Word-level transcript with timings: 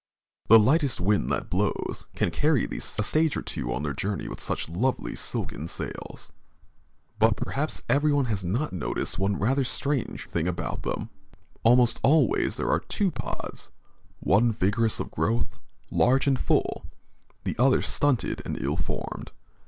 The 0.47 0.57
lightest 0.57 0.99
wind 0.99 1.29
that 1.29 1.51
blows 1.51 2.07
can 2.15 2.31
carry 2.31 2.65
these 2.65 2.95
a 2.97 3.03
stage 3.03 3.37
or 3.37 3.43
two 3.43 3.71
on 3.71 3.83
their 3.83 3.93
journey 3.93 4.27
with 4.27 4.39
such 4.39 4.67
lovely 4.67 5.15
silken 5.15 5.67
sails. 5.67 6.33
But 7.19 7.35
perhaps 7.35 7.83
everyone 7.87 8.25
has 8.25 8.43
not 8.43 8.73
noticed 8.73 9.19
one 9.19 9.37
rather 9.37 9.63
strange 9.63 10.27
thing 10.27 10.47
about 10.47 10.81
them. 10.81 11.11
Almost 11.61 11.99
always 12.01 12.57
there 12.57 12.71
are 12.71 12.79
two 12.79 13.11
pods, 13.11 13.69
one 14.21 14.51
vigorous 14.51 14.99
of 14.99 15.11
growth, 15.11 15.59
large 15.91 16.25
and 16.25 16.39
full; 16.39 16.87
the 17.43 17.55
other 17.59 17.83
stunted 17.83 18.41
and 18.43 18.57
ill 18.59 18.77
formed. 18.77 19.31